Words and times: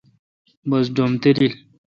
بس 0.69 0.85
ڈوم 0.95 1.11
تلیل۔ 1.21 1.53